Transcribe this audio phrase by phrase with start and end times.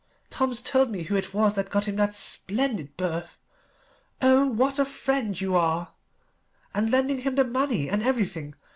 [0.31, 3.37] Tom's told me who it was that got him that splendid berth.
[4.19, 5.93] Oh what a friend you are!
[6.73, 8.55] And lending him the money and everything.